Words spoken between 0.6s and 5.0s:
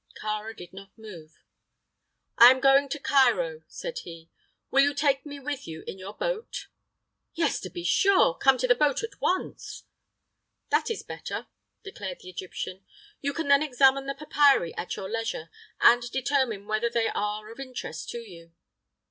not move. "I am going to Cairo," said he. "Will you